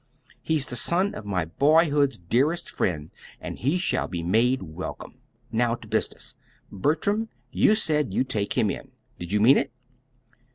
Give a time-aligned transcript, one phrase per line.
[0.41, 5.19] He's the son of my boyhood's dearest friend, and he shall be made welcome.
[5.51, 6.33] Now to business!
[6.71, 8.93] Bertram, you said you'd take him in.
[9.19, 9.71] Did you mean it?"